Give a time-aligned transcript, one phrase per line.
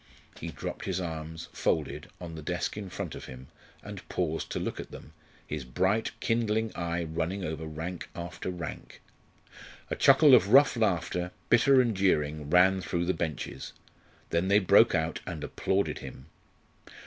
[0.39, 3.49] He dropped his arms, folded, on the desk in front of him,
[3.83, 5.13] and paused to look at them,
[5.45, 8.99] his bright kindling eye running over rank after rank.
[9.91, 13.73] A chuckle of rough laughter, bitter and jeering, ran through the benches.
[14.31, 16.25] Then they broke out and applauded him.